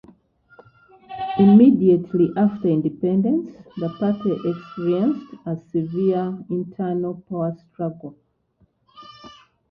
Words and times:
Immediately 1.37 2.31
after 2.35 2.67
independence, 2.69 3.55
the 3.77 3.89
party 3.99 4.35
experienced 4.45 5.31
a 5.45 5.55
severe 5.71 6.43
internal 6.49 7.21
power 7.29 7.55
struggle. 7.71 8.15